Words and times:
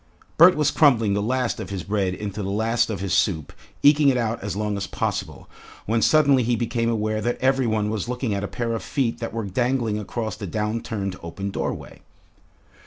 Bert 0.35 0.55
was 0.55 0.71
crumbling 0.71 1.13
the 1.13 1.21
last 1.21 1.59
of 1.59 1.69
his 1.69 1.83
bread 1.83 2.15
into 2.15 2.41
the 2.41 2.49
last 2.49 2.89
of 2.89 3.01
his 3.01 3.13
soup, 3.13 3.53
eking 3.83 4.09
it 4.09 4.17
out 4.17 4.41
as 4.43 4.55
long 4.55 4.75
as 4.75 4.87
possible, 4.87 5.47
when 5.85 6.01
suddenly 6.01 6.41
he 6.41 6.55
became 6.55 6.89
aware 6.89 7.21
that 7.21 7.37
every 7.39 7.67
one 7.67 7.91
was 7.91 8.09
looking 8.09 8.33
at 8.33 8.43
a 8.43 8.47
pair 8.47 8.73
of 8.73 8.81
feet 8.81 9.19
that 9.19 9.31
were 9.31 9.45
dangling 9.45 9.99
across 9.99 10.35
the 10.35 10.47
downturned 10.47 11.17
open 11.21 11.51
doorway. 11.51 12.01